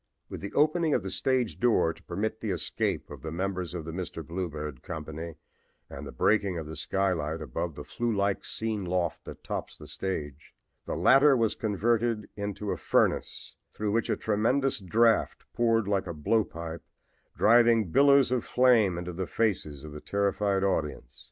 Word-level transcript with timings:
With 0.29 0.41
the 0.41 0.51
opening 0.53 0.95
of 0.95 1.03
the 1.03 1.11
stage 1.11 1.59
door 1.59 1.93
to 1.93 2.01
permit 2.01 2.39
the 2.41 2.49
escape 2.49 3.11
of 3.11 3.21
the 3.21 3.31
members 3.31 3.75
of 3.75 3.85
the 3.85 3.91
'Mr. 3.91 4.25
Bluebeard' 4.25 4.81
company 4.81 5.35
and 5.91 6.07
the 6.07 6.11
breaking 6.11 6.57
of 6.57 6.65
the 6.65 6.75
skylight 6.75 7.39
above 7.39 7.75
the 7.75 7.83
flue 7.83 8.11
like 8.11 8.43
scene 8.43 8.83
loft 8.83 9.25
that 9.25 9.43
tops 9.43 9.77
the 9.77 9.85
stage, 9.85 10.55
the 10.87 10.95
latter 10.95 11.37
was 11.37 11.53
converted 11.53 12.27
into 12.35 12.71
a 12.71 12.77
furnace 12.77 13.53
through 13.73 13.91
which 13.91 14.09
a 14.09 14.17
tremendous 14.17 14.79
draft 14.79 15.43
poured 15.53 15.87
like 15.87 16.07
a 16.07 16.15
blow 16.15 16.43
pipe, 16.43 16.81
driving 17.37 17.91
billows 17.91 18.31
of 18.31 18.43
flame 18.43 18.97
into 18.97 19.13
the 19.13 19.27
faces 19.27 19.83
of 19.83 19.91
the 19.91 20.01
terrified 20.01 20.63
audience. 20.63 21.19